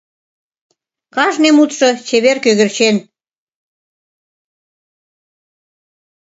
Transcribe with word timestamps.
Кажне 1.15 1.49
мутшо— 1.57 1.89
чевер 2.07 2.37
кӧгӧрчен. 2.45 2.95